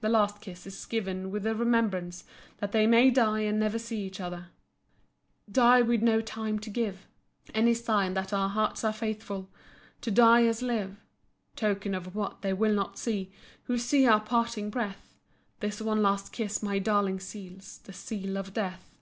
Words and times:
The 0.00 0.08
last 0.08 0.40
kiss 0.40 0.66
is 0.66 0.84
given 0.84 1.30
with 1.30 1.44
the 1.44 1.54
remembrance 1.54 2.24
that 2.58 2.72
they 2.72 2.88
may 2.88 3.08
die 3.08 3.42
and 3.42 3.60
never 3.60 3.78
see 3.78 4.02
each 4.02 4.18
other. 4.18 4.48
Die 5.48 5.80
with 5.80 6.02
no 6.02 6.20
time 6.20 6.58
to 6.58 6.68
give 6.70 7.06
Any 7.54 7.72
sign 7.72 8.14
that 8.14 8.32
our 8.32 8.48
hearts 8.48 8.82
are 8.82 8.92
faithful 8.92 9.48
To 10.00 10.10
die 10.10 10.44
as 10.44 10.60
live. 10.60 10.96
Token 11.54 11.94
of 11.94 12.16
what 12.16 12.42
they 12.42 12.52
will 12.52 12.74
not 12.74 12.98
see 12.98 13.30
Who 13.66 13.78
see 13.78 14.08
our 14.08 14.18
parting 14.18 14.70
breath, 14.70 15.20
This 15.60 15.80
one 15.80 16.02
last 16.02 16.32
kiss 16.32 16.60
my 16.60 16.80
darling 16.80 17.20
seals 17.20 17.78
The 17.84 17.92
seal 17.92 18.36
of 18.36 18.54
death. 18.54 18.92